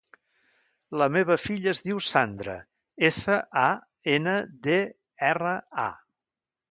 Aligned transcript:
La 1.01 1.07
meva 1.15 1.35
filla 1.41 1.69
es 1.73 1.81
diu 1.87 1.99
Sandra: 2.05 2.55
essa, 3.09 3.35
a, 3.65 3.69
ena, 4.15 4.33
de, 4.69 4.79
erra, 5.33 5.53
a. 5.89 5.89